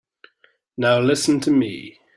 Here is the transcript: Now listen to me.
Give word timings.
Now 0.77 0.99
listen 0.99 1.39
to 1.41 1.51
me. 1.51 1.99